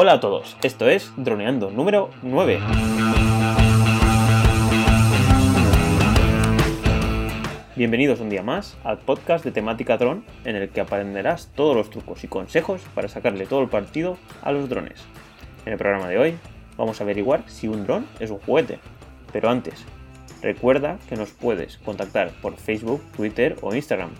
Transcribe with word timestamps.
Hola 0.00 0.12
a 0.12 0.20
todos, 0.20 0.56
esto 0.62 0.88
es 0.88 1.12
Droneando 1.16 1.72
número 1.72 2.10
9. 2.22 2.60
Bienvenidos 7.74 8.20
un 8.20 8.30
día 8.30 8.44
más 8.44 8.78
al 8.84 8.98
podcast 8.98 9.44
de 9.44 9.50
temática 9.50 9.96
dron 9.96 10.24
en 10.44 10.54
el 10.54 10.68
que 10.68 10.80
aprenderás 10.80 11.50
todos 11.52 11.74
los 11.74 11.90
trucos 11.90 12.22
y 12.22 12.28
consejos 12.28 12.80
para 12.94 13.08
sacarle 13.08 13.46
todo 13.46 13.60
el 13.60 13.68
partido 13.68 14.18
a 14.42 14.52
los 14.52 14.68
drones. 14.68 15.04
En 15.66 15.72
el 15.72 15.80
programa 15.80 16.06
de 16.06 16.18
hoy 16.18 16.38
vamos 16.76 17.00
a 17.00 17.02
averiguar 17.02 17.42
si 17.48 17.66
un 17.66 17.84
dron 17.84 18.06
es 18.20 18.30
un 18.30 18.38
juguete. 18.38 18.78
Pero 19.32 19.50
antes, 19.50 19.84
recuerda 20.42 20.98
que 21.08 21.16
nos 21.16 21.32
puedes 21.32 21.78
contactar 21.78 22.30
por 22.40 22.54
Facebook, 22.54 23.02
Twitter 23.16 23.56
o 23.62 23.74
Instagram 23.74 24.10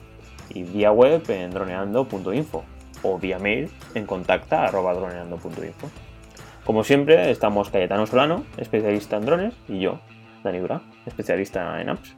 y 0.51 0.65
vía 0.65 0.91
web 0.91 1.23
en 1.31 1.53
droneando.info 1.53 2.65
o 3.03 3.19
vía 3.19 3.39
mail 3.39 3.71
en 3.95 4.07
contacta.droneando.info. 4.07 5.91
Como 6.65 6.85
siempre, 6.85 7.31
estamos 7.31 7.71
Cayetano 7.71 8.07
Solano, 8.07 8.45
especialista 8.57 9.17
en 9.17 9.27
drones, 9.27 9.55
y 9.69 9.81
yo, 9.81 10.01
Dani 10.45 10.59
Dura, 10.59 10.83
especialista 11.07 11.81
en 11.81 11.89
apps. 11.89 12.15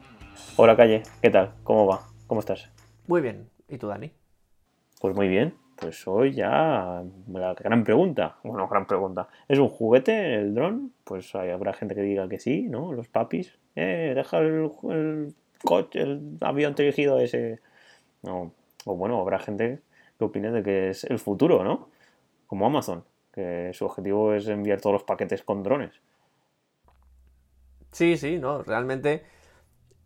Hola 0.57 0.77
Calle, 0.77 1.03
¿qué 1.23 1.31
tal? 1.31 1.53
¿Cómo 1.63 1.87
va? 1.87 2.01
¿Cómo 2.27 2.41
estás? 2.41 2.71
Muy 3.07 3.21
bien. 3.21 3.49
¿Y 3.69 3.79
tú, 3.79 3.87
Dani? 3.87 4.11
Pues 5.01 5.15
muy 5.15 5.29
bien. 5.29 5.55
Pues 5.77 6.07
hoy 6.07 6.33
ya 6.33 7.03
la 7.33 7.55
gran 7.55 7.85
pregunta. 7.85 8.37
Bueno, 8.43 8.69
gran 8.69 8.87
pregunta. 8.87 9.29
¿Es 9.49 9.59
un 9.59 9.69
juguete 9.69 10.35
el 10.35 10.55
dron? 10.55 10.93
Pues 11.05 11.35
habrá 11.35 11.73
gente 11.73 11.95
que 11.95 12.03
diga 12.03 12.29
que 12.29 12.39
sí, 12.39 12.63
¿no? 12.63 12.93
Los 12.93 13.09
papis. 13.09 13.59
Eh, 13.77 14.13
deja 14.15 14.39
el, 14.39 14.71
el 14.91 15.35
coche, 15.65 16.03
el 16.03 16.37
avión 16.41 16.75
dirigido 16.75 17.19
ese. 17.19 17.61
No. 18.23 18.53
O 18.85 18.95
bueno, 18.97 19.19
habrá 19.21 19.39
gente 19.39 19.81
que 20.21 20.27
opine 20.27 20.51
de 20.51 20.63
que 20.63 20.91
es 20.91 21.05
el 21.05 21.19
futuro, 21.19 21.65
¿no? 21.65 21.89
Como 22.47 22.67
Amazon, 22.67 23.05
que 23.33 23.73
su 23.73 23.87
objetivo 23.87 24.35
es 24.35 24.47
enviar 24.49 24.81
todos 24.81 24.93
los 24.93 25.05
paquetes 25.05 25.43
con 25.43 25.63
drones. 25.63 25.99
Sí, 27.91 28.19
sí, 28.19 28.39
no, 28.39 28.63
realmente 28.63 29.25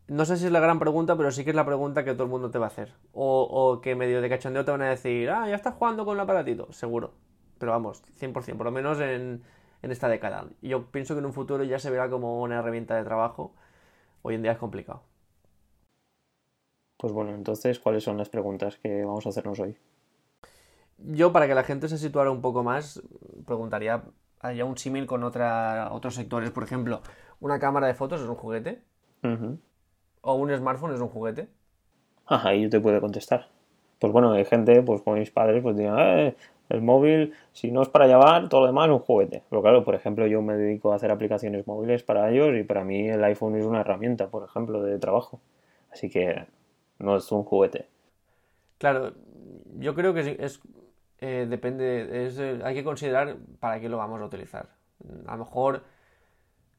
no 0.06 0.24
sé 0.24 0.36
si 0.36 0.46
es 0.46 0.52
la 0.52 0.60
gran 0.60 0.78
pregunta, 0.78 1.16
pero 1.16 1.32
sí 1.32 1.42
que 1.44 1.50
es 1.50 1.56
la 1.56 1.64
pregunta 1.64 2.04
que 2.04 2.12
todo 2.12 2.24
el 2.24 2.30
mundo 2.30 2.50
te 2.50 2.58
va 2.58 2.66
a 2.66 2.68
hacer. 2.68 2.92
O, 3.12 3.42
o 3.42 3.80
que 3.80 3.96
medio 3.96 4.20
de 4.20 4.28
cachondeo 4.28 4.64
te 4.64 4.70
van 4.70 4.82
a 4.82 4.90
decir, 4.90 5.30
ah, 5.30 5.48
ya 5.48 5.56
estás 5.56 5.74
jugando 5.74 6.04
con 6.04 6.16
el 6.16 6.20
aparatito, 6.20 6.72
seguro. 6.72 7.14
Pero 7.58 7.72
vamos, 7.72 8.02
100%, 8.20 8.56
por 8.56 8.66
lo 8.66 8.70
menos 8.70 9.00
en, 9.00 9.42
en 9.82 9.90
esta 9.90 10.08
década. 10.08 10.46
Yo 10.62 10.90
pienso 10.92 11.14
que 11.14 11.20
en 11.20 11.26
un 11.26 11.32
futuro 11.32 11.64
ya 11.64 11.78
se 11.78 11.90
verá 11.90 12.08
como 12.08 12.40
una 12.42 12.58
herramienta 12.60 12.94
de 12.96 13.04
trabajo. 13.04 13.54
Hoy 14.22 14.36
en 14.36 14.42
día 14.42 14.52
es 14.52 14.58
complicado. 14.58 15.02
Pues 16.98 17.12
bueno, 17.12 17.34
entonces, 17.34 17.78
¿cuáles 17.80 18.04
son 18.04 18.16
las 18.16 18.28
preguntas 18.28 18.76
que 18.78 19.04
vamos 19.04 19.26
a 19.26 19.30
hacernos 19.30 19.58
hoy? 19.60 19.76
Yo, 21.06 21.32
para 21.32 21.46
que 21.46 21.54
la 21.54 21.64
gente 21.64 21.88
se 21.88 21.98
situara 21.98 22.30
un 22.30 22.40
poco 22.40 22.62
más, 22.62 23.02
preguntaría, 23.46 24.04
¿haya 24.40 24.64
un 24.64 24.78
símil 24.78 25.06
con 25.06 25.22
otra, 25.22 25.88
otros 25.92 26.14
sectores? 26.14 26.50
Por 26.50 26.64
ejemplo, 26.64 27.02
¿una 27.40 27.58
cámara 27.58 27.86
de 27.86 27.94
fotos 27.94 28.20
es 28.22 28.28
un 28.28 28.36
juguete? 28.36 28.82
¿O 30.22 30.34
un 30.34 30.56
smartphone 30.56 30.94
es 30.94 31.00
un 31.00 31.08
juguete? 31.08 31.48
Ajá, 32.26 32.50
ahí 32.50 32.62
yo 32.62 32.70
te 32.70 32.80
puedo 32.80 33.00
contestar. 33.00 33.48
Pues 33.98 34.12
bueno, 34.12 34.32
hay 34.32 34.44
gente, 34.44 34.82
pues 34.82 35.02
como 35.02 35.16
mis 35.16 35.30
padres, 35.30 35.62
pues 35.62 35.76
dirán, 35.76 35.98
eh, 35.98 36.36
el 36.70 36.80
móvil, 36.80 37.34
si 37.52 37.70
no 37.70 37.82
es 37.82 37.88
para 37.88 38.06
llevar, 38.06 38.48
todo 38.48 38.62
lo 38.62 38.66
demás 38.68 38.86
es 38.86 38.92
un 38.92 38.98
juguete. 39.00 39.42
Pero 39.50 39.62
claro, 39.62 39.84
por 39.84 39.94
ejemplo, 39.94 40.26
yo 40.26 40.40
me 40.42 40.56
dedico 40.56 40.92
a 40.92 40.96
hacer 40.96 41.10
aplicaciones 41.10 41.66
móviles 41.66 42.02
para 42.02 42.30
ellos 42.30 42.54
y 42.58 42.62
para 42.62 42.84
mí 42.84 43.08
el 43.08 43.22
iPhone 43.24 43.56
es 43.56 43.64
una 43.64 43.80
herramienta, 43.80 44.28
por 44.28 44.44
ejemplo, 44.44 44.82
de 44.82 44.98
trabajo. 44.98 45.40
Así 45.92 46.08
que 46.08 46.46
no 46.98 47.16
es 47.16 47.30
un 47.30 47.44
juguete. 47.44 47.88
Claro, 48.78 49.12
yo 49.78 49.94
creo 49.94 50.14
que 50.14 50.24
sí, 50.24 50.36
es, 50.38 50.60
eh, 51.18 51.46
depende, 51.48 52.08
eh, 52.10 52.60
hay 52.64 52.74
que 52.74 52.84
considerar 52.84 53.36
para 53.60 53.80
qué 53.80 53.88
lo 53.88 53.98
vamos 53.98 54.20
a 54.20 54.24
utilizar. 54.24 54.68
A 55.26 55.32
lo 55.36 55.44
mejor 55.44 55.82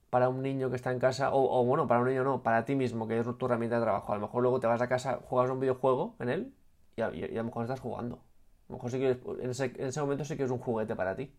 para 0.09 0.29
un 0.29 0.41
niño 0.41 0.69
que 0.69 0.77
está 0.77 0.91
en 0.91 0.99
casa, 0.99 1.29
o, 1.33 1.65
bueno, 1.65 1.87
para 1.87 1.99
un 2.01 2.07
niño 2.07 2.23
no, 2.23 2.41
para 2.41 2.63
ti 2.65 2.75
mismo, 2.75 3.07
que 3.07 3.19
es 3.19 3.25
tu 3.37 3.45
herramienta 3.45 3.77
de 3.77 3.83
trabajo. 3.83 4.13
A 4.13 4.15
lo 4.15 4.21
mejor 4.21 4.43
luego 4.43 4.59
te 4.59 4.67
vas 4.67 4.81
a 4.81 4.87
casa, 4.87 5.19
juegas 5.25 5.51
un 5.51 5.59
videojuego 5.59 6.15
en 6.19 6.29
él 6.29 6.53
y 6.95 7.01
a, 7.01 7.13
y 7.13 7.23
a 7.23 7.41
lo 7.41 7.43
mejor 7.45 7.63
estás 7.63 7.81
jugando. 7.81 8.15
A 8.15 8.73
lo 8.73 8.75
mejor 8.75 8.91
sí 8.91 8.99
que 8.99 9.19
en 9.43 9.49
ese, 9.49 9.65
en 9.65 9.87
ese 9.87 10.01
momento 10.01 10.23
sí 10.25 10.37
que 10.37 10.43
es 10.43 10.51
un 10.51 10.59
juguete 10.59 10.95
para 10.95 11.15
ti. 11.15 11.33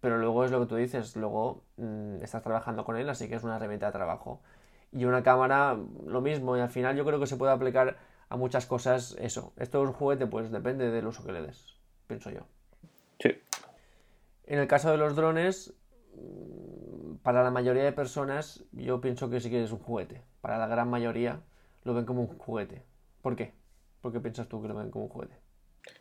Pero 0.00 0.18
luego 0.18 0.44
es 0.44 0.50
lo 0.50 0.60
que 0.60 0.66
tú 0.66 0.76
dices, 0.76 1.14
luego 1.16 1.62
mm, 1.76 2.22
estás 2.22 2.42
trabajando 2.42 2.84
con 2.84 2.96
él, 2.96 3.08
así 3.08 3.28
que 3.28 3.36
es 3.36 3.44
una 3.44 3.56
herramienta 3.56 3.86
de 3.86 3.92
trabajo. 3.92 4.40
Y 4.92 5.04
una 5.04 5.22
cámara, 5.22 5.78
lo 6.06 6.20
mismo, 6.20 6.56
y 6.56 6.60
al 6.60 6.70
final 6.70 6.96
yo 6.96 7.04
creo 7.04 7.20
que 7.20 7.26
se 7.26 7.36
puede 7.36 7.52
aplicar 7.52 7.96
a 8.32 8.36
muchas 8.36 8.64
cosas 8.64 9.14
eso. 9.20 9.52
¿Esto 9.58 9.82
es 9.82 9.88
un 9.88 9.92
juguete? 9.92 10.26
Pues 10.26 10.50
depende 10.50 10.90
del 10.90 11.06
uso 11.06 11.22
que 11.22 11.32
le 11.32 11.42
des, 11.42 11.76
pienso 12.06 12.30
yo. 12.30 12.40
Sí. 13.18 13.30
En 14.44 14.58
el 14.58 14.66
caso 14.66 14.90
de 14.90 14.96
los 14.96 15.14
drones, 15.14 15.74
para 17.22 17.42
la 17.42 17.50
mayoría 17.50 17.84
de 17.84 17.92
personas, 17.92 18.64
yo 18.72 19.02
pienso 19.02 19.28
que 19.28 19.38
sí 19.38 19.50
que 19.50 19.62
es 19.62 19.70
un 19.70 19.80
juguete. 19.80 20.22
Para 20.40 20.56
la 20.56 20.66
gran 20.66 20.88
mayoría 20.88 21.40
lo 21.84 21.92
ven 21.92 22.06
como 22.06 22.22
un 22.22 22.38
juguete. 22.38 22.82
¿Por 23.20 23.36
qué? 23.36 23.52
¿Por 24.00 24.12
qué 24.12 24.20
piensas 24.20 24.48
tú 24.48 24.62
que 24.62 24.68
lo 24.68 24.74
ven 24.74 24.90
como 24.90 25.04
un 25.04 25.10
juguete? 25.10 25.36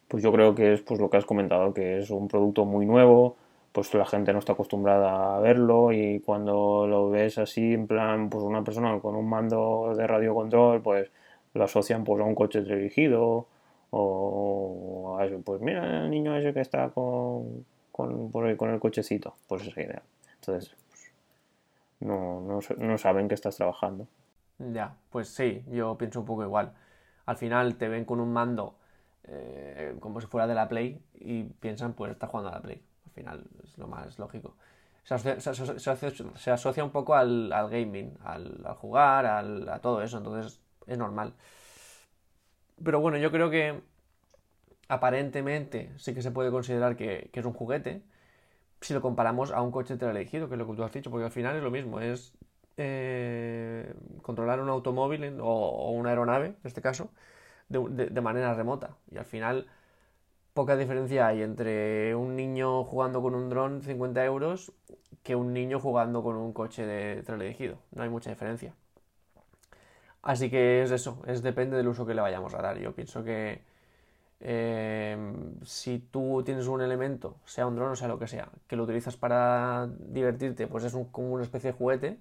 Pues 0.08 0.24
yo 0.24 0.32
creo 0.32 0.56
que 0.56 0.72
es 0.72 0.82
pues 0.82 1.02
lo 1.02 1.10
que 1.10 1.18
has 1.18 1.26
comentado, 1.26 1.74
que 1.74 1.98
es 1.98 2.10
un 2.12 2.30
producto 2.30 2.64
muy 2.64 2.86
nuevo, 2.86 3.36
pues 3.74 3.94
la 3.94 4.06
gente 4.06 4.32
no 4.32 4.40
está 4.40 4.54
acostumbrada 4.54 5.36
a 5.36 5.40
verlo 5.42 5.92
y 5.92 6.22
cuando 6.22 6.88
lo 6.88 7.10
ves 7.10 7.38
así, 7.40 7.74
en 7.74 7.88
plan, 7.88 8.30
pues 8.30 8.42
una 8.46 8.64
persona 8.64 8.98
con 9.02 9.16
un 9.16 9.28
mando 9.28 9.94
de 9.98 10.08
radiocontrol, 10.08 10.82
pues 10.82 11.12
lo 11.54 11.64
asocian 11.64 12.04
pues 12.04 12.22
a 12.22 12.26
un 12.26 12.36
coche 12.36 12.62
dirigido 12.62 13.48
o 13.92 15.18
a 15.20 15.26
eso, 15.26 15.40
pues 15.42 15.62
mira 15.62 16.04
el 16.04 16.10
niño 16.10 16.36
ese 16.36 16.54
que 16.54 16.62
está 16.62 16.90
con, 16.90 17.66
con, 17.92 18.32
por 18.32 18.46
ahí 18.46 18.56
con 18.56 18.70
el 18.70 18.80
cochecito, 18.80 19.34
pues 19.48 19.68
esa 19.68 19.82
idea. 19.82 20.02
Entonces, 20.36 20.74
pues, 20.90 21.12
no, 22.00 22.42
no, 22.42 22.60
no 22.78 22.98
saben 22.98 23.28
que 23.28 23.36
estás 23.36 23.56
trabajando. 23.58 24.08
Ya, 24.60 24.96
pues 25.10 25.28
sí, 25.30 25.64
yo 25.72 25.98
pienso 25.98 26.20
un 26.22 26.26
poco 26.26 26.44
igual. 26.44 26.74
Al 27.26 27.38
final 27.38 27.76
te 27.76 27.88
ven 27.90 28.06
con 28.06 28.20
un 28.20 28.32
mando 28.32 28.76
eh, 29.26 29.96
como 30.00 30.20
si 30.22 30.28
fuera 30.28 30.48
de 30.48 30.56
la 30.56 30.68
Play 30.68 31.00
y 31.16 31.44
piensan, 31.44 31.94
pues 31.94 32.12
está 32.12 32.28
jugando 32.28 32.50
a 32.50 32.56
la 32.56 32.62
Play. 32.62 32.82
Al 33.06 33.12
final 33.12 33.44
es 33.64 33.78
lo 33.78 33.88
más 33.88 34.18
lógico. 34.20 34.56
Se 35.04 35.16
asocia- 35.16 35.40
se 35.40 35.50
asocia- 35.92 36.38
se 36.38 36.52
asocia 36.52 36.84
un 36.84 36.92
poco 36.92 37.16
al, 37.16 37.52
al 37.52 37.70
gaming, 37.70 38.14
al, 38.24 38.62
al 38.66 38.76
jugar, 38.76 39.26
al- 39.26 39.68
a 39.70 39.80
todo 39.80 40.02
eso, 40.02 40.18
entonces 40.20 40.60
es 40.88 40.98
normal. 40.98 41.34
Pero 42.84 43.00
bueno, 43.00 43.18
yo 43.18 43.32
creo 43.32 43.50
que 43.50 43.82
aparentemente 44.88 45.92
sí 45.98 46.14
que 46.14 46.22
se 46.22 46.32
puede 46.32 46.52
considerar 46.52 46.96
que, 46.98 47.30
es 47.34 47.46
un 47.46 47.54
juguete 47.54 48.04
si 48.82 48.94
lo 48.94 49.02
comparamos 49.02 49.52
a 49.52 49.62
un 49.62 49.72
coche 49.72 49.98
teleelegido, 49.98 50.50
que 50.50 50.56
es 50.56 50.60
lo 50.60 50.68
que 50.68 50.76
tú 50.76 50.84
has 50.84 50.92
dicho, 50.92 51.12
porque 51.12 51.26
al 51.26 51.32
final 51.32 51.56
es 51.56 51.64
lo 51.64 51.72
mismo, 51.72 52.00
es 52.02 52.34
eh, 52.78 53.94
controlar 54.24 54.60
un 54.60 54.70
automóvil 54.70 55.38
o, 55.42 55.92
una 55.92 56.10
aeronave, 56.10 56.48
en 56.48 56.58
este 56.64 56.82
caso, 56.82 57.12
de, 57.70 58.22
manera 58.22 58.54
remota. 58.54 58.98
Y 59.12 59.18
al 59.18 59.26
final 59.26 59.68
poca 60.54 60.76
diferencia 60.78 61.28
hay 61.28 61.42
entre 61.44 62.16
un 62.16 62.36
niño 62.36 62.84
jugando 62.84 63.22
con 63.22 63.36
un 63.36 63.50
dron 63.50 63.82
50 63.84 64.26
euros 64.26 64.74
que 65.24 65.36
un 65.36 65.54
niño 65.54 65.80
jugando 65.80 66.24
con 66.24 66.36
un 66.36 66.54
coche 66.54 66.86
de 66.86 67.24
teledirigido. 67.24 67.78
No 67.92 68.04
hay 68.04 68.10
mucha 68.10 68.30
diferencia. 68.32 68.74
Así 70.24 70.50
que 70.52 70.84
es 70.84 70.92
eso, 70.92 71.22
es 71.28 71.42
depende 71.42 71.78
del 71.78 71.88
uso 71.88 72.06
que 72.06 72.14
le 72.14 72.22
vayamos 72.22 72.54
a 72.54 72.62
dar. 72.62 72.78
Yo 72.80 72.94
pienso 72.94 73.24
que 73.24 73.64
eh, 74.42 75.18
si 75.66 76.00
tú 76.00 76.44
tienes 76.46 76.68
un 76.68 76.82
elemento, 76.82 77.38
sea 77.46 77.68
un 77.68 77.76
dron 77.76 77.92
o 77.92 77.96
sea 77.96 78.08
lo 78.10 78.20
que 78.20 78.28
sea, 78.28 78.50
que 78.68 78.76
lo 78.76 78.84
utilizas 78.84 79.18
para 79.18 79.90
divertirte, 80.00 80.68
pues 80.68 80.84
es 80.86 80.94
como 81.12 81.34
una 81.34 81.44
especie 81.44 81.72
de 81.74 81.78
juguete. 81.78 82.20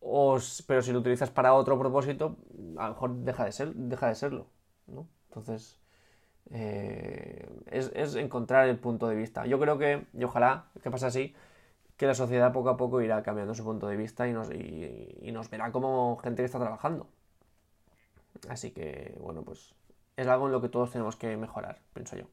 O, 0.00 0.38
pero 0.66 0.82
si 0.82 0.92
lo 0.92 0.98
utilizas 0.98 1.30
para 1.30 1.54
otro 1.54 1.78
propósito, 1.78 2.36
a 2.76 2.88
lo 2.88 2.94
mejor 2.94 3.14
deja 3.16 3.44
de 3.46 3.52
ser, 3.52 3.74
deja 3.74 4.08
de 4.08 4.14
serlo, 4.14 4.46
¿no? 4.86 5.08
Entonces, 5.28 5.78
eh, 6.50 7.48
es, 7.70 7.92
es 7.94 8.16
encontrar 8.16 8.68
el 8.68 8.78
punto 8.78 9.08
de 9.08 9.16
vista. 9.16 9.46
Yo 9.46 9.60
creo 9.60 9.78
que, 9.78 10.06
y 10.14 10.24
ojalá 10.24 10.66
que 10.82 10.90
pase 10.90 11.06
así, 11.06 11.34
que 11.96 12.06
la 12.06 12.14
sociedad 12.14 12.52
poco 12.52 12.70
a 12.70 12.76
poco 12.76 13.00
irá 13.02 13.22
cambiando 13.22 13.54
su 13.54 13.64
punto 13.64 13.86
de 13.88 13.96
vista 13.96 14.28
y 14.28 14.32
nos, 14.32 14.50
y, 14.50 15.16
y 15.22 15.32
nos 15.32 15.50
verá 15.50 15.72
como 15.72 16.16
gente 16.18 16.42
que 16.42 16.46
está 16.46 16.58
trabajando. 16.60 17.08
Así 18.48 18.70
que, 18.72 19.16
bueno, 19.20 19.42
pues 19.42 19.74
es 20.16 20.26
algo 20.26 20.46
en 20.46 20.52
lo 20.52 20.60
que 20.60 20.68
todos 20.68 20.90
tenemos 20.92 21.16
que 21.16 21.36
mejorar, 21.36 21.80
pienso 21.92 22.16
yo. 22.16 22.26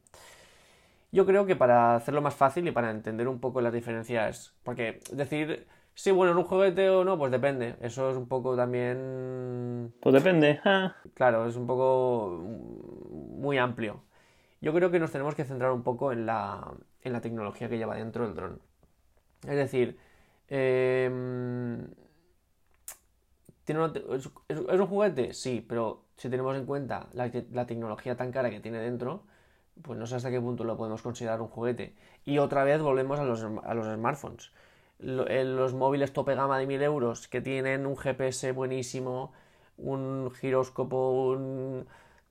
Yo 1.11 1.25
creo 1.25 1.45
que 1.45 1.55
para 1.55 1.95
hacerlo 1.95 2.21
más 2.21 2.35
fácil 2.35 2.67
y 2.67 2.71
para 2.71 2.89
entender 2.91 3.27
un 3.27 3.39
poco 3.39 3.61
las 3.61 3.73
diferencias, 3.73 4.53
porque 4.63 4.99
decir, 5.11 5.67
sí, 5.93 6.11
bueno, 6.11 6.31
es 6.31 6.37
un 6.37 6.45
juguete 6.45 6.89
o 6.89 7.03
no, 7.03 7.17
pues 7.17 7.31
depende. 7.31 7.75
Eso 7.81 8.09
es 8.09 8.17
un 8.17 8.27
poco 8.27 8.55
también 8.55 9.93
Pues 9.99 10.13
depende. 10.13 10.59
ah. 10.65 10.95
Claro, 11.13 11.45
es 11.47 11.55
un 11.55 11.67
poco 11.67 12.39
muy 13.37 13.57
amplio. 13.57 14.03
Yo 14.61 14.73
creo 14.73 14.91
que 14.91 14.99
nos 14.99 15.11
tenemos 15.11 15.35
que 15.35 15.45
centrar 15.45 15.71
un 15.71 15.83
poco 15.83 16.11
en 16.11 16.25
la, 16.25 16.73
en 17.01 17.13
la 17.13 17.21
tecnología 17.21 17.69
que 17.69 17.77
lleva 17.77 17.95
dentro 17.95 18.25
el 18.25 18.35
dron. 18.35 18.61
Es 19.47 19.55
decir, 19.55 19.97
em, 20.47 21.87
¿tiene 23.63 23.81
una 23.81 23.93
te- 23.93 24.03
¿es, 24.15 24.29
un 24.79 24.87
juguete? 24.87 25.33
Sí, 25.33 25.65
pero 25.67 26.03
si 26.17 26.29
tenemos 26.29 26.55
en 26.57 26.65
cuenta 26.65 27.07
la, 27.13 27.29
te- 27.31 27.47
la 27.51 27.65
tecnología 27.65 28.15
tan 28.17 28.31
cara 28.31 28.49
que 28.49 28.59
tiene 28.59 28.79
dentro, 28.79 29.23
pues 29.81 29.97
no 29.99 30.05
sé 30.07 30.15
hasta 30.15 30.31
qué 30.31 30.39
punto 30.41 30.63
lo 30.63 30.77
podemos 30.77 31.01
considerar 31.01 31.41
un 31.41 31.47
juguete. 31.47 31.95
Y 32.25 32.37
otra 32.39 32.63
vez 32.63 32.81
volvemos 32.81 33.19
a 33.19 33.23
los, 33.25 33.43
a 33.43 33.73
los 33.73 33.87
smartphones. 33.87 34.51
los 34.99 35.73
móviles 35.73 36.13
tope 36.13 36.35
gama 36.35 36.59
de 36.59 36.67
1000 36.67 36.81
euros 36.83 37.27
que 37.27 37.41
tienen 37.41 37.85
un 37.85 37.97
GPS 37.97 38.51
buenísimo, 38.51 39.33
un 39.77 40.31
giróscopo, 40.31 41.37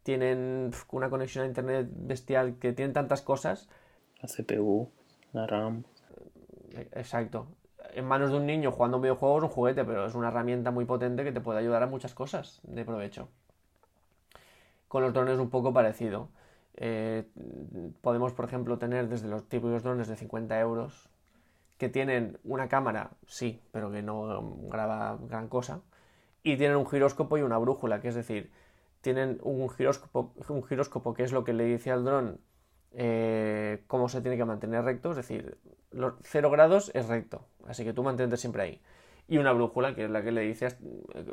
tienen 0.03 0.71
una 0.93 1.11
conexión 1.11 1.45
a 1.45 1.49
internet 1.49 1.89
bestial, 1.93 2.56
que 2.59 2.73
tienen 2.73 2.93
tantas 2.93 3.23
cosas. 3.23 3.69
La 4.23 4.29
CPU, 4.29 4.91
la 5.33 5.47
RAM. 5.47 5.85
Exacto. 6.93 7.49
En 7.94 8.05
manos 8.05 8.31
de 8.31 8.37
un 8.37 8.46
niño 8.46 8.72
jugando 8.72 8.99
un 8.99 9.02
videojuego 9.02 9.38
es 9.38 9.44
un 9.44 9.50
juguete, 9.50 9.84
pero 9.84 10.06
es 10.06 10.14
una 10.14 10.28
herramienta 10.28 10.70
muy 10.70 10.84
potente 10.84 11.25
que 11.25 11.32
te 11.32 11.40
puede 11.40 11.58
ayudar 11.58 11.82
a 11.82 11.87
muchas 11.87 12.14
cosas 12.14 12.61
de 12.62 12.84
provecho. 12.84 13.28
Con 14.88 15.02
los 15.02 15.12
drones 15.12 15.38
un 15.38 15.50
poco 15.50 15.72
parecido. 15.72 16.28
Eh, 16.76 17.28
podemos, 18.00 18.32
por 18.32 18.44
ejemplo, 18.44 18.78
tener 18.78 19.08
desde 19.08 19.28
los 19.28 19.49
típicos 19.49 19.82
drones 19.82 20.08
de 20.08 20.17
50 20.17 20.58
euros 20.61 21.08
que 21.78 21.88
tienen 21.88 22.38
una 22.44 22.69
cámara, 22.69 23.11
sí, 23.26 23.61
pero 23.72 23.90
que 23.90 24.02
no 24.02 24.58
graba 24.69 25.19
gran 25.28 25.49
cosa, 25.49 25.81
y 26.43 26.56
tienen 26.56 26.76
un 26.76 26.87
giróscopo 26.87 27.38
y 27.38 27.43
una 27.43 27.58
brújula, 27.58 28.00
que 28.00 28.08
es 28.08 28.14
decir, 28.14 28.50
tienen 29.00 29.38
un 29.43 29.69
giróscopo, 29.70 30.32
un 30.49 30.62
giróscopo 30.62 31.14
que 31.14 31.22
es 31.22 31.32
lo 31.32 31.43
que 31.44 31.55
le 31.55 31.64
dice 31.64 31.90
al 31.90 32.05
dron 32.05 32.38
eh, 32.93 33.82
cómo 33.87 34.08
se 34.08 34.20
tiene 34.20 34.37
que 34.37 34.44
mantener 34.44 34.84
recto, 34.84 35.11
es 35.11 35.17
decir, 35.17 35.58
los 35.91 36.15
0 36.23 36.51
grados 36.51 36.91
es 36.95 37.09
recto, 37.09 37.45
así 37.67 37.85
que 37.85 37.93
tú 37.93 38.03
mantente 38.03 38.37
siempre 38.37 38.63
ahí. 38.63 38.81
Y 39.29 39.39
una 39.39 39.53
brújula, 39.53 39.95
que 39.95 40.05
es 40.05 40.11
la 40.11 40.23
que 40.23 40.33
le 40.33 40.43
dice 40.43 40.77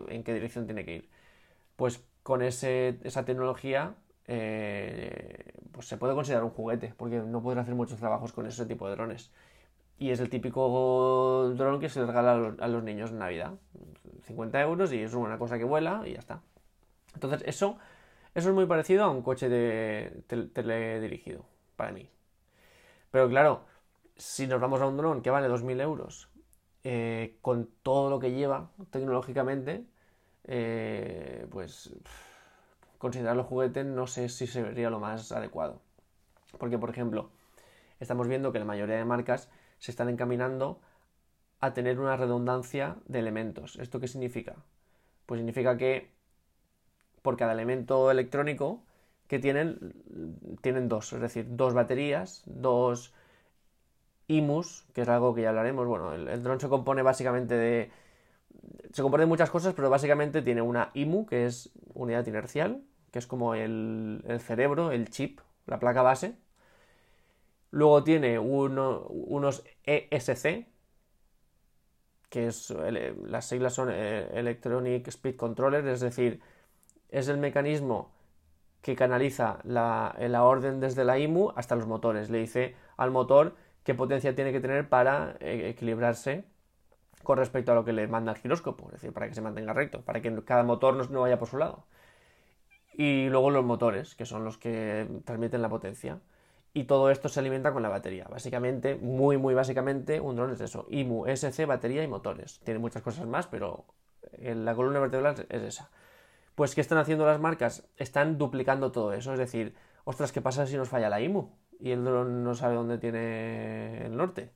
en 0.10 0.24
qué 0.24 0.34
dirección 0.34 0.66
tiene 0.66 0.86
que 0.86 0.96
ir. 0.96 1.10
Pues 1.76 2.04
con 2.24 2.42
ese, 2.42 3.00
esa 3.04 3.26
tecnología 3.26 3.96
eh, 4.28 5.54
pues 5.72 5.88
se 5.88 5.98
puede 5.98 6.14
considerar 6.14 6.44
un 6.44 6.52
juguete, 6.52 6.94
porque 6.98 7.20
no 7.20 7.42
pueden 7.42 7.60
hacer 7.60 7.76
muchos 7.76 8.00
trabajos 8.00 8.34
con 8.34 8.46
ese 8.46 8.66
tipo 8.66 8.88
de 8.88 8.96
drones. 8.96 9.32
Y 10.00 10.12
es 10.12 10.20
el 10.20 10.30
típico 10.30 11.54
dron 11.56 11.80
que 11.80 11.90
se 11.90 12.02
le 12.02 12.06
regala 12.08 12.56
a 12.60 12.68
los 12.68 12.84
niños 12.84 13.12
en 13.12 13.20
Navidad. 13.20 13.54
50 14.24 14.62
euros 14.62 14.94
y 14.94 15.02
es 15.02 15.14
una 15.14 15.38
cosa 15.40 15.58
que 15.58 15.64
vuela 15.64 16.04
y 16.06 16.14
ya 16.14 16.20
está. 16.20 16.42
Entonces, 17.14 17.44
eso, 17.48 17.78
eso 18.36 18.50
es 18.50 18.56
muy 18.56 18.66
parecido 18.68 19.06
a 19.06 19.10
un 19.10 19.22
coche 19.24 19.50
de 19.50 20.24
teledirigido, 20.54 21.46
para 21.76 21.92
mí. 21.92 22.10
Pero 23.12 23.30
claro, 23.30 23.66
si 24.18 24.48
nos 24.48 24.60
vamos 24.60 24.82
a 24.82 24.88
un 24.88 24.98
dron 24.98 25.22
que 25.22 25.30
vale 25.30 25.48
2.000 25.48 25.82
euros, 25.82 26.30
eh, 26.84 27.38
con 27.42 27.70
todo 27.84 28.10
lo 28.10 28.20
que 28.20 28.32
lleva 28.32 28.72
tecnológicamente, 28.92 29.86
eh, 30.46 31.48
pues 31.52 31.94
considerarlo 32.98 33.44
juguete 33.44 33.84
no 33.84 34.08
sé 34.08 34.30
si 34.30 34.48
sería 34.48 34.90
lo 34.90 35.00
más 35.00 35.32
adecuado. 35.32 35.82
Porque, 36.58 36.78
por 36.78 36.90
ejemplo, 36.90 37.30
estamos 38.00 38.28
viendo 38.28 38.52
que 38.52 38.60
la 38.60 38.66
mayoría 38.66 38.96
de 38.96 39.06
marcas 39.06 39.50
se 39.80 39.92
están 39.92 40.10
encaminando 40.10 40.80
a 41.60 41.74
tener 41.74 42.00
una 42.00 42.16
redundancia 42.18 42.98
de 43.06 43.20
elementos. 43.20 43.78
¿Esto 43.78 44.00
qué 44.00 44.08
significa? 44.08 44.56
Pues 45.26 45.40
significa 45.40 45.78
que 45.78 46.12
por 47.22 47.36
cada 47.38 47.54
elemento 47.54 48.10
electrónico 48.10 48.84
que 49.28 49.40
tienen, 49.40 50.58
tienen 50.62 50.88
dos, 50.88 51.12
es 51.14 51.20
decir, 51.20 51.46
dos 51.50 51.74
baterías, 51.74 52.44
dos 52.46 53.14
IMUs, 54.28 54.86
que 54.94 55.02
es 55.02 55.08
algo 55.10 55.34
que 55.34 55.42
ya 55.44 55.50
hablaremos. 55.50 55.88
Bueno, 55.88 56.14
el, 56.14 56.28
el 56.28 56.44
dron 56.44 56.60
se 56.60 56.70
compone 56.70 57.02
básicamente 57.02 57.56
de. 57.56 57.92
Se 58.92 59.02
compone 59.02 59.24
de 59.24 59.28
muchas 59.28 59.50
cosas, 59.50 59.74
pero 59.74 59.90
básicamente 59.90 60.42
tiene 60.42 60.62
una 60.62 60.92
IMU, 60.94 61.26
que 61.26 61.46
es 61.46 61.72
unidad 61.94 62.26
inercial, 62.26 62.84
que 63.12 63.20
es 63.20 63.28
como 63.28 63.56
el, 63.56 64.22
cerebro, 64.40 64.92
el 64.92 65.10
chip, 65.10 65.40
la 65.66 65.80
placa 65.80 66.02
base. 66.02 66.36
Luego 67.72 68.04
tiene 68.04 68.40
unos 68.40 69.64
ESC, 69.84 70.68
que 72.30 72.48
es, 72.48 72.74
las 73.26 73.46
siglas 73.46 73.74
son 73.74 73.90
eh, 73.92 74.30
Electronic 74.34 75.08
Speed 75.08 75.36
Controller, 75.36 75.86
es 75.88 76.00
decir, 76.00 76.42
es 77.10 77.28
el 77.28 77.38
mecanismo 77.38 78.12
que 78.82 78.96
canaliza 78.96 79.60
la, 79.64 80.16
la, 80.20 80.44
orden 80.44 80.80
desde 80.80 81.04
la 81.04 81.20
IMU 81.20 81.52
hasta 81.56 81.76
los 81.76 81.88
motores. 81.88 82.30
Le 82.30 82.40
dice 82.40 82.76
al 82.98 83.12
motor 83.12 83.56
qué 83.88 83.96
potencia 83.96 84.36
tiene 84.36 84.52
que 84.52 84.60
tener 84.60 84.90
para 84.90 85.38
eh, 85.40 85.70
equilibrarse 85.70 86.44
con 87.24 87.38
respecto 87.38 87.72
a 87.72 87.76
lo 87.76 87.86
que 87.86 87.94
le 87.94 88.06
manda 88.10 88.34
el 88.34 88.38
giróscopo, 88.38 88.88
es 88.88 88.96
decir, 88.96 89.14
para 89.14 89.30
que 89.30 89.34
se 89.34 89.40
mantenga 89.40 89.72
recto, 89.72 90.02
para 90.02 90.22
que 90.22 90.44
cada 90.44 90.64
motor 90.64 91.10
no 91.10 91.22
vaya 91.22 91.40
por 91.40 91.48
su 91.48 91.58
lado 91.58 91.86
y 92.98 93.30
luego 93.30 93.50
los 93.50 93.64
motores, 93.64 94.14
que 94.16 94.26
son 94.26 94.44
los 94.44 94.58
que 94.58 95.08
transmiten 95.24 95.62
la 95.62 95.70
potencia. 95.70 96.20
Y 96.74 96.84
todo 96.84 97.12
esto 97.12 97.30
se 97.30 97.40
alimenta 97.40 97.72
con 97.72 97.82
la 97.82 97.88
batería. 97.88 98.28
Básicamente, 98.30 98.96
muy, 98.96 99.38
muy 99.38 99.54
básicamente, 99.54 100.20
un 100.20 100.36
dron 100.36 100.52
es 100.52 100.60
eso. 100.60 100.86
IMU, 100.90 101.26
SC, 101.28 101.66
batería 101.66 102.04
y 102.04 102.08
motores. 102.08 102.60
Tiene 102.66 102.80
muchas 102.80 103.04
cosas 103.04 103.26
más, 103.26 103.48
pero 103.48 103.86
la 104.42 104.76
columna 104.76 105.00
vertebral 105.00 105.46
es 105.48 105.62
esa. 105.62 105.90
Pues, 106.56 106.76
¿qué 106.76 106.82
están 106.82 106.98
haciendo 106.98 107.26
las 107.26 107.40
marcas? 107.40 107.88
Están 107.96 108.38
duplicando 108.38 108.92
todo 108.92 109.14
eso. 109.14 109.32
Es 109.32 109.40
decir, 109.40 109.76
ostras, 110.04 110.34
¿qué 110.34 110.42
pasa 110.42 110.68
si 110.68 110.76
nos 110.76 110.90
falla 110.90 111.08
la 111.08 111.22
IMU? 111.22 111.52
Y 111.80 111.92
el 111.92 112.04
dron 112.04 112.44
no 112.44 112.56
sabe 112.56 112.76
dónde 112.76 112.98
tiene 112.98 114.06
el 114.06 114.18
norte. 114.18 114.52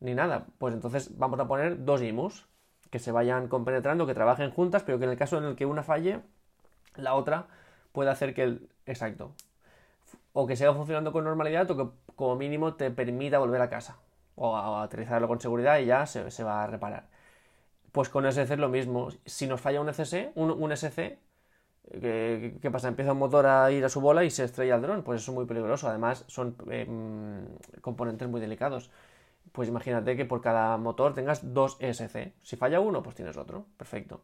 Ni 0.00 0.14
nada. 0.14 0.46
Pues 0.58 0.74
entonces 0.74 1.16
vamos 1.18 1.40
a 1.40 1.46
poner 1.46 1.84
dos 1.84 2.02
IMUs 2.02 2.46
que 2.90 2.98
se 2.98 3.10
vayan 3.10 3.48
compenetrando, 3.48 4.06
que 4.06 4.14
trabajen 4.14 4.50
juntas, 4.50 4.82
pero 4.82 4.98
que 4.98 5.04
en 5.04 5.10
el 5.10 5.16
caso 5.16 5.38
en 5.38 5.44
el 5.44 5.56
que 5.56 5.64
una 5.64 5.82
falle, 5.82 6.20
la 6.96 7.14
otra 7.14 7.46
puede 7.92 8.10
hacer 8.10 8.34
que 8.34 8.42
el... 8.42 8.68
Exacto. 8.84 9.32
O 10.34 10.46
que 10.46 10.56
siga 10.56 10.74
funcionando 10.74 11.12
con 11.12 11.24
normalidad 11.24 11.70
o 11.70 11.76
que 11.76 11.86
como 12.16 12.36
mínimo 12.36 12.74
te 12.74 12.90
permita 12.90 13.38
volver 13.38 13.62
a 13.62 13.70
casa. 13.70 13.96
O, 14.34 14.56
a, 14.56 14.82
aterrizarlo 14.82 15.28
con 15.28 15.40
seguridad 15.40 15.78
y 15.78 15.86
ya 15.86 16.04
se, 16.06 16.44
va 16.44 16.64
a 16.64 16.66
reparar. 16.66 17.08
Pues 17.92 18.08
con 18.08 18.26
SC 18.26 18.52
es 18.52 18.58
lo 18.58 18.68
mismo. 18.68 19.08
Si 19.24 19.46
nos 19.46 19.60
falla 19.60 19.80
un 19.80 19.88
SC, 19.88 20.32
un, 20.34 20.72
SC, 20.72 21.18
¿qué, 21.90 22.70
pasa? 22.72 22.88
Empieza 22.88 23.12
un 23.12 23.18
motor 23.18 23.46
a 23.46 23.70
ir 23.70 23.84
a 23.84 23.88
su 23.88 24.00
bola 24.00 24.24
y 24.24 24.30
se 24.30 24.44
estrella 24.44 24.76
el 24.76 24.82
dron. 24.82 25.02
Pues 25.02 25.22
eso 25.22 25.32
es 25.32 25.34
muy 25.36 25.46
peligroso. 25.46 25.88
Además, 25.88 26.24
son 26.28 26.56
em, 26.70 27.46
componentes 27.80 28.28
muy 28.28 28.40
delicados. 28.40 28.90
Pues 29.52 29.68
imagínate 29.68 30.16
que 30.16 30.24
por 30.24 30.40
cada 30.40 30.76
motor 30.78 31.14
tengas 31.14 31.52
dos 31.54 31.76
SC. 31.80 32.34
Si 32.42 32.56
falla 32.56 32.80
uno, 32.80 33.02
pues 33.02 33.16
tienes 33.16 33.36
otro. 33.36 33.66
Perfecto. 33.76 34.22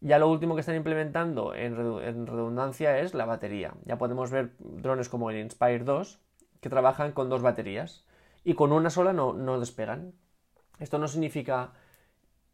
Ya 0.00 0.18
lo 0.18 0.30
último 0.30 0.54
que 0.54 0.60
están 0.60 0.76
implementando 0.76 1.54
en, 1.54 2.26
redundancia 2.26 2.98
es 3.00 3.14
la 3.14 3.24
batería. 3.24 3.74
Ya 3.84 3.98
podemos 3.98 4.30
ver 4.30 4.52
drones 4.58 5.08
como 5.08 5.30
el 5.30 5.38
Inspire 5.38 5.80
2 5.80 6.20
que 6.60 6.68
trabajan 6.68 7.12
con 7.12 7.28
dos 7.28 7.42
baterías 7.42 8.04
y 8.44 8.54
con 8.54 8.72
una 8.72 8.90
sola 8.90 9.12
no, 9.12 9.32
no 9.32 9.58
despegan. 9.58 10.12
Esto 10.78 10.98
no 10.98 11.08
significa 11.08 11.72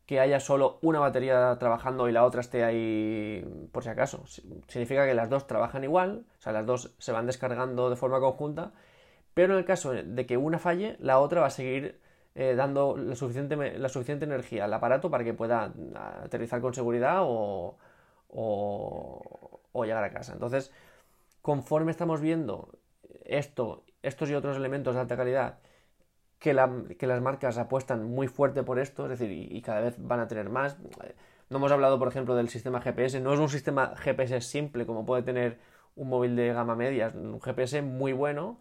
que 0.06 0.20
haya 0.20 0.40
solo 0.40 0.78
una 0.82 1.00
batería 1.00 1.56
trabajando 1.58 2.08
y 2.08 2.12
la 2.12 2.25
otra 2.25 2.40
esté 2.40 2.64
ahí 2.64 3.44
por 3.73 3.84
si 3.84 3.88
acaso. 3.88 4.25
Significa 4.68 5.06
que 5.06 5.14
las 5.14 5.30
dos 5.30 5.46
trabajan 5.46 5.84
igual, 5.84 6.25
o 6.38 6.42
sea, 6.42 6.52
las 6.52 6.66
dos 6.66 6.94
se 6.99 7.12
van 7.12 7.26
descargando 7.26 7.90
de 7.90 7.96
forma 7.96 8.20
conjunta, 8.20 8.73
pero 9.32 9.54
en 9.54 9.61
el 9.61 9.64
caso 9.64 9.92
de 9.92 10.26
que 10.26 10.37
una 10.37 10.58
falle, 10.58 10.96
la 11.00 11.18
otra 11.18 11.40
va 11.40 11.49
a 11.49 11.50
seguir 11.50 12.00
eh, 12.37 12.54
dando 12.56 12.96
la 12.96 13.14
suficiente, 13.14 13.78
la 13.78 13.88
suficiente 13.88 14.25
energía 14.25 14.64
al 14.64 14.75
aparato 14.75 15.11
para 15.11 15.25
que 15.25 15.34
pueda 15.34 15.73
aterrizar 16.23 16.61
con 16.61 16.75
seguridad 16.75 17.20
o, 17.23 17.76
o, 18.28 19.84
llegar 19.84 20.04
a 20.04 20.11
casa. 20.11 20.32
Entonces, 20.32 20.73
conforme 21.42 21.90
estamos 21.90 22.20
viendo 22.20 22.70
esto, 23.25 23.84
estos 24.02 24.30
y 24.30 24.34
otros 24.34 24.56
elementos 24.56 24.94
de 24.94 25.00
alta 25.00 25.16
calidad, 25.16 25.58
que, 26.44 27.06
las 27.06 27.22
marcas 27.22 27.56
apuestan 27.56 28.04
muy 28.04 28.28
fuerte 28.28 28.62
por 28.62 28.78
esto, 28.78 29.04
es 29.04 29.18
decir, 29.18 29.30
y, 29.30 29.62
cada 29.62 29.80
vez 29.80 29.94
van 29.98 30.20
a 30.20 30.28
tener 30.28 30.50
más. 30.50 30.76
No 31.48 31.56
hemos 31.56 31.72
hablado, 31.72 31.98
por 31.98 32.08
ejemplo, 32.08 32.34
del 32.36 32.50
sistema 32.50 32.82
GPS. 32.82 33.18
No 33.20 33.32
es 33.32 33.40
un 33.40 33.48
sistema 33.48 33.94
GPS 33.96 34.42
simple 34.42 34.84
como 34.84 35.06
puede 35.06 35.22
tener 35.22 35.58
un 35.96 36.10
móvil 36.10 36.36
de 36.36 36.52
gama 36.52 36.76
media. 36.76 37.06
Es 37.06 37.14
un 37.14 37.40
GPS 37.40 37.80
muy 37.80 38.12
bueno 38.12 38.58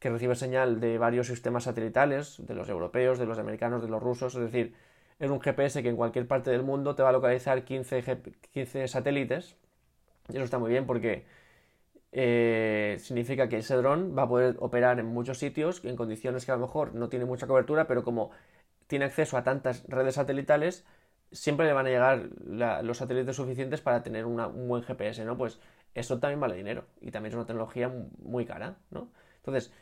que 0.00 0.10
recibe 0.10 0.34
señal 0.34 0.80
de 0.80 0.98
varios 0.98 1.28
sistemas 1.28 1.64
satelitales, 1.64 2.44
de 2.44 2.54
los 2.54 2.68
europeos, 2.68 3.18
de 3.18 3.26
los 3.26 3.38
americanos, 3.38 3.82
de 3.82 3.88
los 3.88 4.02
rusos, 4.02 4.34
es 4.34 4.40
decir, 4.40 4.74
es 5.18 5.30
un 5.30 5.40
GPS 5.40 5.82
que 5.82 5.90
en 5.90 5.96
cualquier 5.96 6.26
parte 6.26 6.50
del 6.50 6.62
mundo 6.62 6.94
te 6.94 7.02
va 7.02 7.10
a 7.10 7.12
localizar 7.12 7.64
15, 7.64 8.88
satélites, 8.88 9.56
y 10.30 10.36
eso 10.36 10.44
está 10.44 10.58
muy 10.58 10.70
bien 10.70 10.86
porque 10.86 11.26
eh, 12.12 12.96
significa 13.00 13.48
que 13.48 13.58
ese 13.58 13.76
dron 13.76 14.16
va 14.16 14.22
a 14.22 14.28
poder 14.28 14.56
operar 14.58 14.98
en 14.98 15.06
muchos 15.06 15.38
sitios 15.38 15.84
en 15.84 15.96
condiciones 15.96 16.44
que 16.44 16.52
a 16.52 16.56
lo 16.56 16.62
mejor 16.62 16.94
no 16.94 17.08
tiene 17.08 17.24
mucha 17.24 17.46
cobertura, 17.46 17.86
pero 17.86 18.02
como 18.04 18.30
tiene 18.86 19.04
acceso 19.04 19.36
a 19.36 19.44
tantas 19.44 19.84
redes 19.88 20.16
satelitales, 20.16 20.84
siempre 21.32 21.66
le 21.66 21.72
van 21.72 21.86
a 21.86 21.90
llegar 21.90 22.28
los 22.82 22.98
satélites 22.98 23.36
suficientes 23.36 23.80
para 23.80 24.02
tener 24.02 24.26
un 24.26 24.68
buen 24.68 24.82
GPS, 24.82 25.24
¿no? 25.24 25.36
Pues 25.36 25.60
eso 25.94 26.18
también 26.18 26.40
vale 26.40 26.56
dinero 26.56 26.86
y 27.00 27.10
también 27.10 27.32
es 27.32 27.36
una 27.36 27.46
tecnología 27.46 27.92
muy 28.18 28.44
cara, 28.46 28.78
¿no? 28.90 29.12
Entonces, 29.36 29.72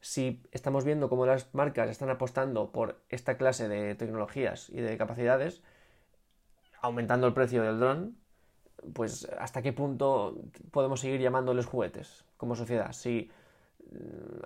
si 0.00 0.42
estamos 0.52 0.84
viendo 0.84 1.08
cómo 1.08 1.26
las 1.26 1.54
marcas 1.54 1.90
están 1.90 2.10
apostando 2.10 2.72
por 2.72 3.02
esta 3.08 3.36
clase 3.36 3.68
de 3.68 3.94
tecnologías 3.94 4.70
y 4.70 4.80
de 4.80 4.96
capacidades, 4.96 5.62
aumentando 6.80 7.26
el 7.26 7.34
precio 7.34 7.62
del 7.62 7.80
dron, 7.80 8.16
pues 8.92 9.28
hasta 9.38 9.62
qué 9.62 9.72
punto 9.72 10.36
podemos 10.70 11.00
seguir 11.00 11.20
llamándoles 11.20 11.66
juguetes 11.66 12.24
como 12.36 12.54
sociedad. 12.54 12.92
Si, 12.92 13.30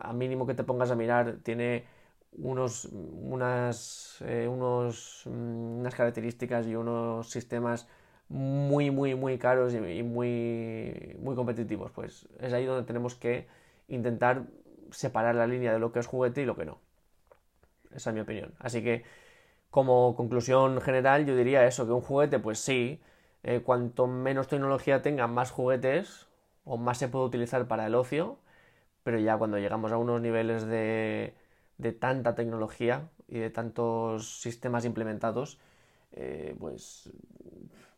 a 0.00 0.12
mínimo 0.12 0.46
que 0.46 0.54
te 0.54 0.64
pongas 0.64 0.90
a 0.90 0.96
mirar, 0.96 1.38
tiene 1.42 1.84
unos, 2.32 2.86
unas, 2.92 4.18
eh, 4.26 4.48
unos, 4.48 5.22
mm, 5.26 5.80
unas 5.80 5.94
características 5.94 6.66
y 6.66 6.76
unos 6.76 7.30
sistemas 7.30 7.88
muy, 8.28 8.90
muy, 8.90 9.14
muy 9.14 9.38
caros 9.38 9.74
y, 9.74 10.02
muy, 10.02 11.16
muy 11.20 11.34
competitivos. 11.34 11.90
Pues 11.92 12.28
es 12.38 12.52
ahí 12.52 12.64
donde 12.66 12.86
tenemos 12.86 13.14
que 13.14 13.48
intentar 13.88 14.44
separar 14.92 15.34
la 15.34 15.46
línea 15.46 15.72
de 15.72 15.78
lo 15.78 15.92
que 15.92 16.00
es 16.00 16.06
juguete 16.06 16.42
y 16.42 16.44
lo 16.46 16.56
que 16.56 16.64
no. 16.64 16.78
Esa 17.94 18.10
es 18.10 18.14
mi 18.14 18.20
opinión. 18.20 18.54
Así 18.58 18.82
que, 18.82 19.04
como 19.70 20.16
conclusión 20.16 20.80
general, 20.80 21.26
yo 21.26 21.36
diría 21.36 21.66
eso, 21.66 21.86
que 21.86 21.92
un 21.92 22.00
juguete, 22.02 22.38
pues 22.38 22.58
sí, 22.60 23.00
eh, 23.42 23.60
cuanto 23.60 24.06
menos 24.06 24.48
tecnología 24.48 25.02
tenga, 25.02 25.26
más 25.26 25.50
juguetes 25.50 26.28
o 26.64 26.76
más 26.76 26.98
se 26.98 27.08
puede 27.08 27.26
utilizar 27.26 27.66
para 27.68 27.86
el 27.86 27.94
ocio, 27.94 28.38
pero 29.02 29.18
ya 29.18 29.36
cuando 29.38 29.58
llegamos 29.58 29.92
a 29.92 29.96
unos 29.96 30.20
niveles 30.20 30.66
de, 30.66 31.34
de 31.78 31.92
tanta 31.92 32.34
tecnología 32.34 33.08
y 33.28 33.38
de 33.38 33.50
tantos 33.50 34.40
sistemas 34.40 34.84
implementados, 34.84 35.58
eh, 36.12 36.54
pues 36.58 37.10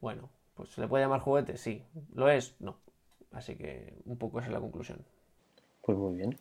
bueno, 0.00 0.28
pues 0.54 0.70
se 0.70 0.80
le 0.80 0.88
puede 0.88 1.04
llamar 1.04 1.20
juguete, 1.20 1.56
sí. 1.56 1.84
¿Lo 2.14 2.28
es? 2.28 2.56
No. 2.60 2.76
Así 3.32 3.56
que 3.56 3.94
un 4.04 4.18
poco 4.18 4.38
esa 4.38 4.48
es 4.48 4.52
la 4.52 4.60
conclusión. 4.60 5.04
Pues 5.82 5.96
muy 5.96 6.16
bien. 6.16 6.36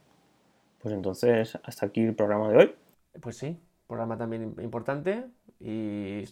Pues 0.82 0.94
entonces, 0.94 1.58
hasta 1.64 1.86
aquí 1.86 2.02
el 2.02 2.16
programa 2.16 2.50
de 2.50 2.58
hoy. 2.58 2.76
Pues 3.22 3.38
sí, 3.38 3.60
programa 3.92 4.18
también 4.18 4.56
importante 4.64 5.26
y 5.60 6.24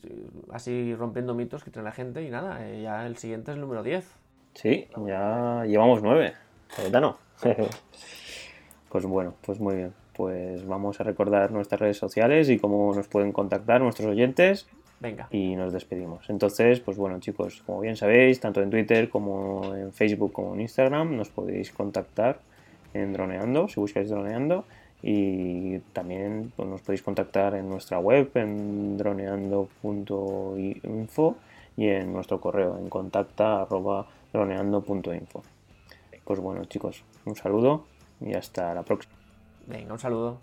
así 0.50 0.96
rompiendo 0.96 1.36
mitos 1.36 1.62
que 1.62 1.72
trae 1.72 1.84
la 1.84 1.92
gente 1.92 2.24
y 2.24 2.30
nada, 2.30 2.66
eh, 2.66 2.84
ya 2.84 3.06
el 3.06 3.18
siguiente 3.18 3.52
es 3.52 3.56
el 3.56 3.62
número 3.62 3.84
10. 3.84 4.10
Sí, 4.54 4.88
ya 5.06 5.66
llevamos 5.68 6.02
9. 6.02 6.34
no. 7.02 7.18
pues 8.90 9.06
bueno, 9.06 9.34
pues 9.42 9.60
muy 9.60 9.76
bien. 9.76 9.94
Pues 10.14 10.66
vamos 10.66 11.02
a 11.02 11.04
recordar 11.04 11.52
nuestras 11.52 11.82
redes 11.82 11.98
sociales 11.98 12.50
y 12.50 12.60
cómo 12.60 12.96
nos 12.96 13.10
pueden 13.10 13.34
contactar 13.34 13.82
nuestros 13.82 14.08
oyentes. 14.08 14.66
Venga. 15.02 15.28
Y 15.30 15.58
nos 15.58 15.74
despedimos. 15.74 16.30
Entonces, 16.30 16.80
pues 16.80 16.96
bueno, 16.96 17.20
chicos, 17.20 17.62
como 17.66 17.82
bien 17.82 17.98
sabéis, 17.98 18.40
tanto 18.40 18.62
en 18.62 18.70
Twitter 18.70 19.10
como 19.10 19.76
en 19.76 19.92
Facebook 19.92 20.32
como 20.32 20.54
en 20.54 20.62
Instagram, 20.62 21.18
nos 21.18 21.30
podéis 21.30 21.74
contactar 21.74 22.40
en 22.94 23.12
Droneando, 23.12 23.68
si 23.68 23.82
buscáis 23.82 24.10
Droneando. 24.10 24.64
Y 25.02 25.80
también 25.94 26.52
pues, 26.56 26.68
nos 26.68 26.82
podéis 26.82 27.02
contactar 27.02 27.56
en 27.56 27.70
nuestra 27.70 28.00
web, 28.00 28.30
en 28.36 28.98
droneando.info 28.98 31.36
y 31.78 31.88
en 31.88 32.12
nuestro 32.12 32.42
correo, 32.42 32.78
en 32.78 32.90
contacta.droneando.info. 32.90 35.44
Pues 36.26 36.40
bueno, 36.40 36.66
chicos, 36.66 37.04
un 37.26 37.36
saludo 37.36 37.86
y 38.22 38.34
hasta 38.34 38.74
la 38.74 38.82
próxima. 38.84 39.14
Venga, 39.68 39.94
un 39.94 40.00
saludo. 40.00 40.40